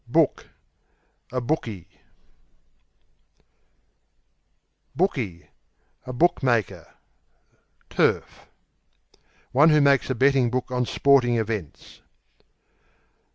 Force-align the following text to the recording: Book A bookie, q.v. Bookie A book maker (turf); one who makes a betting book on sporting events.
Book 0.07 0.47
A 1.31 1.39
bookie, 1.39 1.81
q.v. 1.83 1.99
Bookie 4.95 5.47
A 6.07 6.11
book 6.11 6.41
maker 6.41 6.95
(turf); 7.87 8.47
one 9.51 9.69
who 9.69 9.79
makes 9.79 10.09
a 10.09 10.15
betting 10.15 10.49
book 10.49 10.71
on 10.71 10.87
sporting 10.87 11.37
events. 11.37 12.01